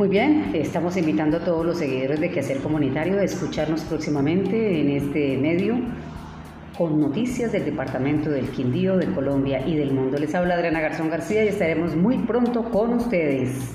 [0.00, 4.88] Muy bien, estamos invitando a todos los seguidores de Quehacer Comunitario a escucharnos próximamente en
[4.88, 5.78] este medio
[6.78, 10.16] con noticias del Departamento del Quindío, de Colombia y del mundo.
[10.16, 13.74] Les habla Adriana Garzón García y estaremos muy pronto con ustedes.